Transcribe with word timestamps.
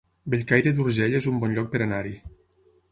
Bellcaire 0.33 0.71
d'Urgell 0.77 1.19
es 1.21 1.29
un 1.33 1.39
bon 1.45 1.55
lloc 1.59 1.71
per 1.77 1.85
anar-hi 1.89 2.17